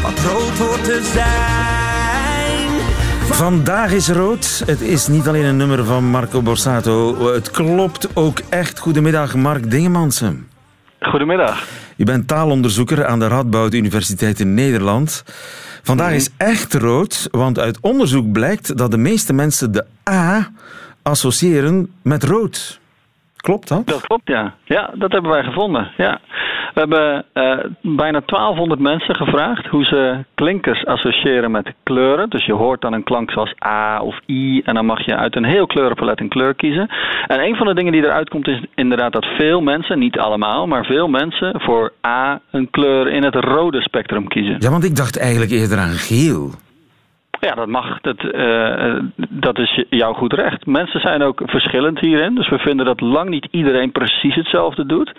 [0.02, 2.82] wat rood hoort te zijn.
[3.34, 4.63] Vandaag is rood.
[4.65, 7.28] Het is niet alleen een nummer van Marco Borsato.
[7.34, 8.80] Het klopt ook echt.
[8.80, 10.48] Goedemiddag, Mark Dingemansen.
[11.00, 11.67] Goedemiddag.
[11.98, 15.24] U bent taalonderzoeker aan de Radboud Universiteit in Nederland.
[15.84, 20.52] Vandaag is echt rood, want uit onderzoek blijkt dat de meeste mensen de A
[21.02, 22.80] associëren met rood.
[23.46, 23.88] Klopt dat?
[23.88, 24.54] Dat klopt, ja.
[24.64, 25.92] Ja, dat hebben wij gevonden.
[25.98, 26.20] Ja.
[26.74, 32.30] We hebben uh, bijna 1200 mensen gevraagd hoe ze klinkers associëren met kleuren.
[32.30, 35.36] Dus je hoort dan een klank zoals A of I en dan mag je uit
[35.36, 36.90] een heel kleurenpalet een kleur kiezen.
[37.28, 40.68] En een van de dingen die eruit komt is inderdaad dat veel mensen, niet allemaal,
[40.68, 44.56] maar veel mensen voor A een kleur in het rode spectrum kiezen.
[44.60, 46.52] Ja, want ik dacht eigenlijk eerder aan geel.
[47.46, 48.02] Ja, dat mag.
[48.02, 50.66] Dat, uh, dat is jouw goed recht.
[50.66, 52.36] Mensen zijn ook verschillend hierin.
[52.36, 55.14] Dus we vinden dat lang niet iedereen precies hetzelfde doet.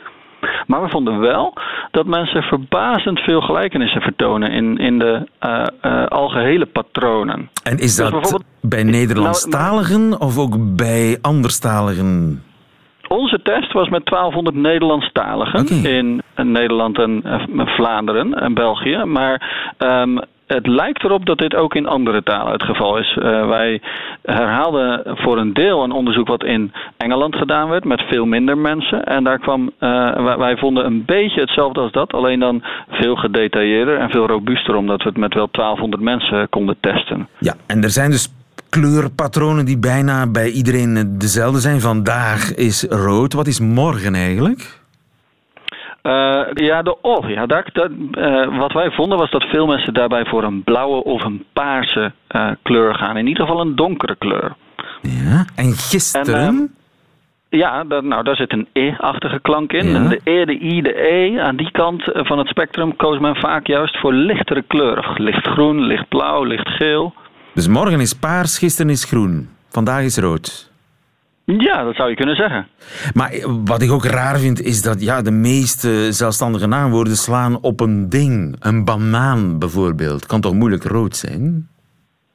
[0.67, 1.55] Maar we vonden wel
[1.91, 7.51] dat mensen verbazend veel gelijkenissen vertonen in, in de uh, algehele patronen.
[7.63, 12.43] En is dus dat bij Nederlandstaligen nou, of ook bij anderstaligen?
[13.09, 17.23] Onze test was met 1200 Nederlandstaligen in Nederland en
[17.55, 19.05] Vlaanderen en België.
[19.05, 23.17] Maar um, het lijkt erop dat dit ook in andere talen het geval is.
[23.17, 23.81] Uh, wij
[24.23, 29.05] herhaalden voor een deel een onderzoek wat in Engeland gedaan werd met veel minder mensen.
[29.05, 33.99] En daar kwam, uh, wij, vonden een beetje hetzelfde als dat, alleen dan veel gedetailleerder
[33.99, 37.29] en veel robuuster, omdat we het met wel 1200 mensen konden testen.
[37.39, 38.35] Ja, en er zijn dus
[38.69, 41.81] kleurpatronen die bijna bij iedereen dezelfde zijn.
[41.81, 43.33] Vandaag is rood.
[43.33, 44.85] Wat is morgen eigenlijk?
[46.07, 49.95] Uh, ja, de oh, ja, daar, dat, uh, wat wij vonden was dat veel mensen
[49.95, 53.17] daarbij voor een blauwe of een paarse uh, kleur gaan.
[53.17, 54.55] In ieder geval een donkere kleur.
[55.03, 56.35] Ja, en gisteren?
[56.35, 56.75] En,
[57.49, 59.89] ja, dat, nou, daar zit een E-achtige klank in.
[59.89, 60.09] Ja.
[60.09, 63.67] De E, de I, de E, aan die kant van het spectrum koos men vaak
[63.67, 65.23] juist voor lichtere kleuren.
[65.23, 67.15] Lichtgroen, lichtblauw, lichtgeel.
[67.55, 69.49] Dus morgen is paars, gisteren is groen.
[69.69, 70.66] Vandaag is rood.
[71.47, 72.67] Ja, dat zou je kunnen zeggen.
[73.15, 73.31] Maar
[73.65, 78.09] wat ik ook raar vind, is dat ja, de meeste zelfstandige naamwoorden slaan op een
[78.09, 78.57] ding.
[78.61, 80.27] Een banaan bijvoorbeeld.
[80.27, 81.69] Kan toch moeilijk rood zijn?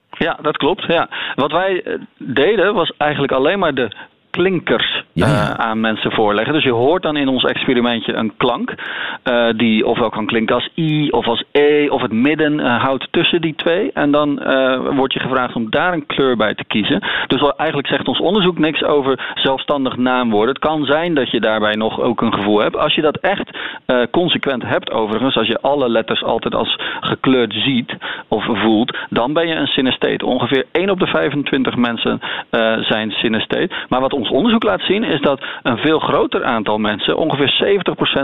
[0.10, 0.84] Ja, dat klopt.
[0.88, 1.10] Ja.
[1.36, 3.96] Wat wij eh, deden was eigenlijk alleen maar de
[4.30, 6.54] klinkers uh, aan mensen voorleggen.
[6.54, 8.74] Dus je hoort dan in ons experimentje een klank
[9.24, 13.08] uh, die ofwel kan klinken als I of als E of het midden uh, houdt
[13.12, 13.92] tussen die twee.
[13.94, 14.40] En dan
[14.96, 17.04] wordt je gevraagd om daar een kleur bij te kiezen.
[17.28, 20.54] Dus eigenlijk zegt ons onderzoek niks over zelfstandig naamwoorden.
[20.54, 22.78] Het kan zijn dat je daarbij nog ook een gevoel hebt.
[22.78, 23.58] Als je dat echt
[24.12, 27.96] consequent hebt overigens, als je alle letters altijd als gekleurd ziet
[28.28, 30.24] of voelt, dan ben je een synestheet.
[30.24, 32.20] Ongeveer 1 op de 25 mensen
[32.82, 33.74] zijn synestheet.
[33.90, 37.80] Maar wat ons onderzoek laat zien is dat een veel groter aantal mensen, ongeveer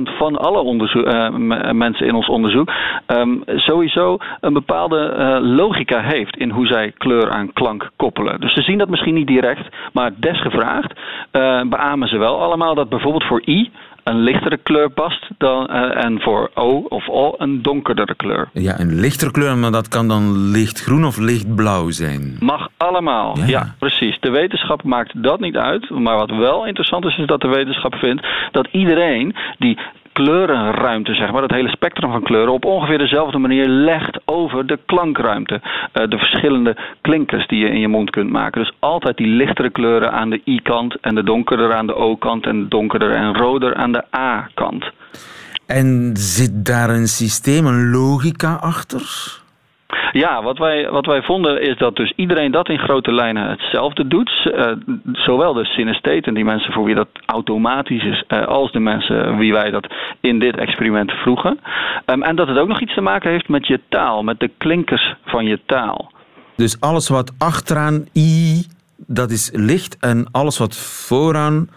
[0.09, 2.71] 70% van alle uh, mensen in ons onderzoek,
[3.07, 8.39] um, sowieso een bepaalde uh, logica heeft in hoe zij kleur aan klank koppelen.
[8.39, 12.89] Dus ze zien dat misschien niet direct, maar desgevraagd uh, beamen ze wel allemaal dat
[12.89, 13.71] bijvoorbeeld voor I
[14.07, 18.49] een lichtere kleur past dan, uh, en voor O of O een donkerdere kleur.
[18.53, 22.37] Ja, een lichtere kleur, maar dat kan dan lichtgroen of lichtblauw zijn.
[22.39, 23.45] Mag allemaal, ja.
[23.45, 23.75] ja.
[23.79, 24.17] precies.
[24.19, 25.89] De wetenschap maakt dat niet uit.
[25.89, 29.77] Maar wat wel interessant is, is dat de wetenschap vindt dat iedereen die
[30.17, 34.79] kleurenruimte, zeg maar, dat hele spectrum van kleuren, op ongeveer dezelfde manier legt over de
[34.85, 35.61] klankruimte.
[35.63, 38.61] Uh, de verschillende klinkers die je in je mond kunt maken.
[38.61, 42.69] Dus altijd die lichtere kleuren aan de I-kant en de donkerder aan de O-kant en
[42.69, 44.85] donkerder en roder aan de A-kant.
[45.65, 49.01] En zit daar een systeem, een logica achter?
[50.17, 54.07] Ja, wat wij, wat wij vonden is dat dus iedereen dat in grote lijnen hetzelfde
[54.07, 54.31] doet.
[54.45, 54.71] Uh,
[55.13, 59.53] zowel de synestheten, die mensen voor wie dat automatisch is, uh, als de mensen wie
[59.53, 59.87] wij dat
[60.19, 61.59] in dit experiment vroegen.
[62.05, 64.51] Um, en dat het ook nog iets te maken heeft met je taal, met de
[64.57, 66.11] klinkers van je taal.
[66.55, 68.65] Dus alles wat achteraan i,
[69.07, 69.97] dat is licht.
[69.99, 71.69] En alles wat vooraan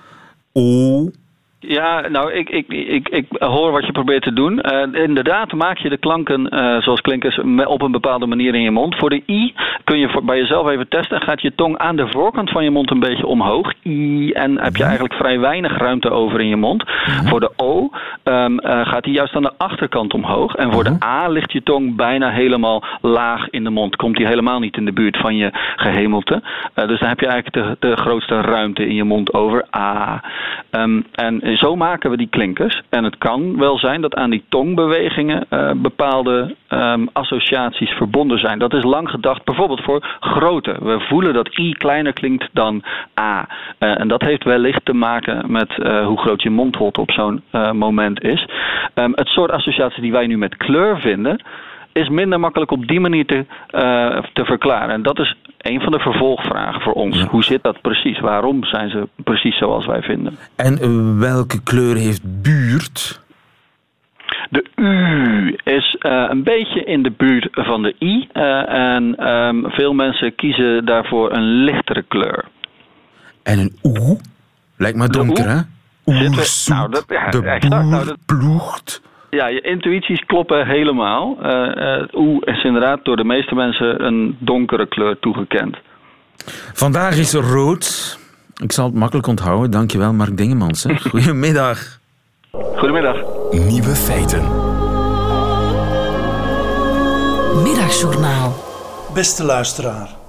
[0.53, 1.11] o,
[1.61, 4.63] ja, nou, ik, ik, ik, ik hoor wat je probeert te doen.
[4.73, 8.71] Uh, inderdaad, maak je de klanken uh, zoals klinkers op een bepaalde manier in je
[8.71, 8.97] mond.
[8.97, 11.23] Voor de i kun je voor, bij jezelf even testen.
[11.23, 13.73] Gaat je tong aan de voorkant van je mond een beetje omhoog.
[13.83, 16.85] I, en heb je eigenlijk vrij weinig ruimte over in je mond.
[17.25, 17.91] Voor de o
[18.25, 20.55] um, uh, gaat die juist aan de achterkant omhoog.
[20.55, 23.97] En voor de a ligt je tong bijna helemaal laag in de mond.
[23.97, 26.43] Komt die helemaal niet in de buurt van je gehemelte.
[26.75, 29.67] dus dan heb je eigenlijk de, de grootste ruimte in je mond over.
[29.77, 30.23] A.
[30.71, 32.83] Um, en zo maken we die klinkers.
[32.89, 38.59] En het kan wel zijn dat aan die tongbewegingen uh, bepaalde um, associaties verbonden zijn.
[38.59, 40.77] Dat is lang gedacht, bijvoorbeeld voor grootte.
[40.81, 42.83] We voelen dat I kleiner klinkt dan
[43.21, 43.49] A.
[43.79, 47.43] Uh, en dat heeft wellicht te maken met uh, hoe groot je mondholte op zo'n
[47.73, 48.49] moment is.
[48.95, 51.41] Um, het soort associaties die wij nu met kleur vinden
[51.93, 54.95] is minder makkelijk op die manier te, uh, te verklaren.
[54.95, 57.23] En dat is een van de vervolgvragen voor ons.
[57.23, 58.21] Hoe zit dat precies?
[58.21, 60.37] Waarom zijn ze precies zoals wij vinden?
[60.57, 63.21] En welke kleur heeft buurt?
[64.51, 68.29] De U is uh, een beetje in de buurt van de I.
[68.69, 72.45] En um, veel mensen kiezen daarvoor een lichtere kleur.
[73.43, 74.19] En een Oe?
[74.77, 75.61] Lijkt me donker, hè?
[76.05, 79.03] Oersoep, nou, dat, ja, de boer nou, dat, ploegt.
[79.31, 81.39] Ja, je intuïties kloppen helemaal.
[81.43, 85.77] Uh, uh, oeh is inderdaad door de meeste mensen een donkere kleur toegekend.
[86.73, 88.19] Vandaag is er rood.
[88.63, 89.71] Ik zal het makkelijk onthouden.
[89.71, 90.85] Dankjewel, Mark Dingemans.
[90.85, 90.97] Hè.
[91.11, 91.99] Goedemiddag.
[92.51, 93.17] Goedemiddag.
[93.51, 94.43] Nieuwe feiten.
[97.63, 98.55] Middagjournaal.
[99.15, 100.20] Beste luisteraar.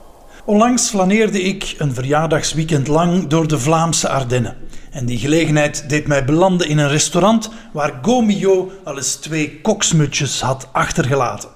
[0.52, 4.56] Onlangs flaneerde ik een verjaardagsweekend lang door de Vlaamse Ardennen.
[4.90, 10.42] En die gelegenheid deed mij belanden in een restaurant waar Gomio al eens twee koksmutjes
[10.42, 11.50] had achtergelaten.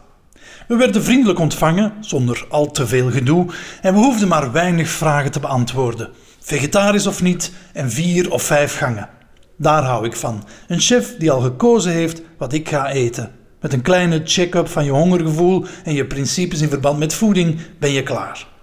[0.68, 3.46] We werden vriendelijk ontvangen, zonder al te veel gedoe,
[3.82, 6.10] en we hoefden maar weinig vragen te beantwoorden.
[6.40, 9.10] Vegetarisch of niet, en vier of vijf gangen.
[9.58, 10.44] Daar hou ik van.
[10.68, 13.32] Een chef die al gekozen heeft wat ik ga eten.
[13.62, 17.92] Met een kleine check-up van je hongergevoel en je principes in verband met voeding ben
[17.92, 18.54] je klaar.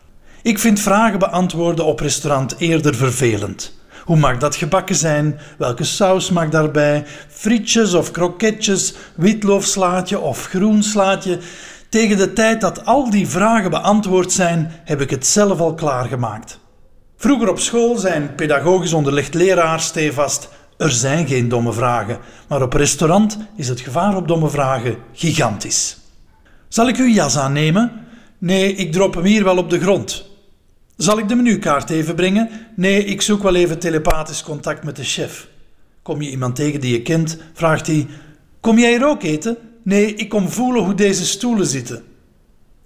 [0.42, 3.80] Ik vind vragen beantwoorden op restaurant eerder vervelend.
[4.04, 5.38] Hoe mag dat gebakken zijn?
[5.58, 7.04] Welke saus mag daarbij?
[7.28, 11.38] Frietjes of kroketjes, witloofslaatje of groenslaatje?
[11.88, 16.58] Tegen de tijd dat al die vragen beantwoord zijn, heb ik het zelf al klaargemaakt.
[17.16, 22.72] Vroeger op school zijn pedagogisch onderlegd leraar stevast: er zijn geen domme vragen, maar op
[22.72, 25.96] restaurant is het gevaar op domme vragen gigantisch.
[26.68, 27.92] Zal ik uw jas aannemen?
[28.38, 30.30] Nee, ik drop hem hier wel op de grond.
[31.02, 32.48] Zal ik de menukaart even brengen?
[32.76, 35.48] Nee, ik zoek wel even telepathisch contact met de chef.
[36.02, 38.06] Kom je iemand tegen die je kent, vraagt hij:
[38.60, 39.56] Kom jij hier ook eten?
[39.82, 42.02] Nee, ik kom voelen hoe deze stoelen zitten.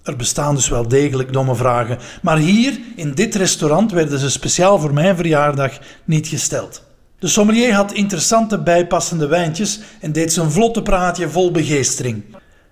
[0.03, 4.79] Er bestaan dus wel degelijk domme vragen, maar hier, in dit restaurant, werden ze speciaal
[4.79, 6.83] voor mijn verjaardag niet gesteld.
[7.19, 12.25] De sommelier had interessante bijpassende wijntjes en deed zijn vlotte praatje vol begeestering.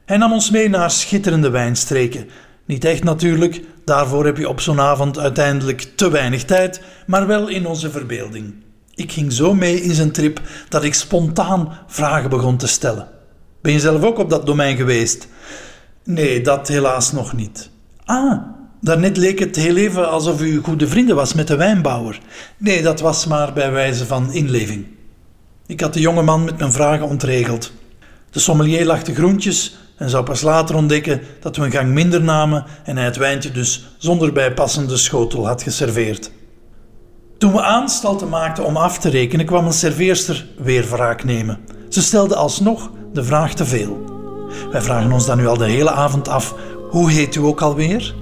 [0.04, 2.28] Hij nam ons mee naar schitterende wijnstreken.
[2.64, 7.48] Niet echt natuurlijk, daarvoor heb je op zo'n avond uiteindelijk te weinig tijd, maar wel
[7.48, 8.54] in onze verbeelding.
[8.94, 13.08] Ik ging zo mee in zijn trip dat ik spontaan vragen begon te stellen.
[13.60, 15.28] Ben je zelf ook op dat domein geweest?
[16.04, 17.70] Nee, dat helaas nog niet.
[18.04, 18.42] Ah,
[18.80, 22.20] daarnet leek het heel even alsof u goede vrienden was met de wijnbouwer.
[22.56, 24.86] Nee, dat was maar bij wijze van inleving.
[25.66, 27.72] Ik had de jonge man met mijn vragen ontregeld.
[28.30, 32.64] De sommelier lachte groentjes en zou pas later ontdekken dat we een gang minder namen
[32.84, 36.30] en hij het wijntje dus zonder bijpassende schotel had geserveerd.
[37.38, 41.58] Toen we aanstalten maakten om af te rekenen, kwam een serveerster weer wraak nemen.
[41.88, 44.12] Ze stelde alsnog de vraag te veel.
[44.70, 46.54] Wij vragen ons dan nu al de hele avond af:
[46.90, 48.14] hoe heet u ook alweer?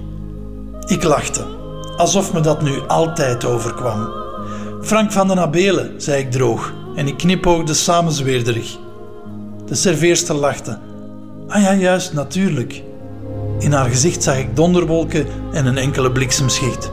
[0.87, 1.45] Ik lachte,
[1.97, 4.13] alsof me dat nu altijd overkwam.
[4.81, 8.79] Frank van den Abelen, zei ik droog, en ik knipoogde samenzweerderig.
[9.67, 10.79] De serveerster lachte.
[11.49, 12.83] Ah ja, juist, natuurlijk.
[13.59, 16.91] In haar gezicht zag ik donderwolken en een enkele bliksemschicht.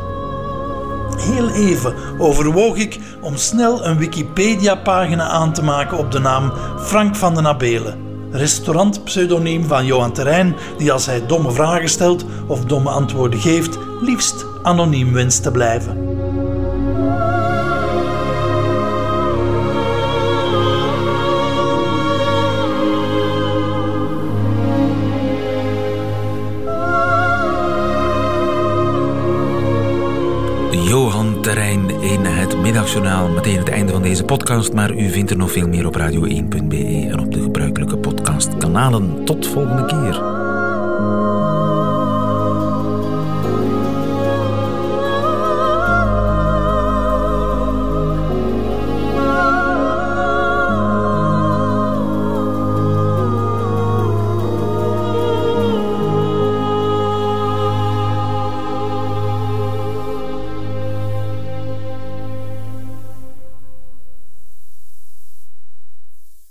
[1.17, 7.15] Heel even overwoog ik om snel een Wikipedia-pagina aan te maken op de naam Frank
[7.15, 7.97] van den Abelen,
[8.31, 14.45] restaurantpseudoniem van Johan Terrein, die als hij domme vragen stelt of domme antwoorden geeft, liefst
[14.63, 16.07] anoniem wenst te blijven.
[32.73, 33.29] Middagjournaal.
[33.29, 37.07] Meteen het einde van deze podcast, maar u vindt er nog veel meer op radio1.be
[37.11, 39.25] en op de gebruikelijke podcastkanalen.
[39.25, 40.21] Tot volgende keer.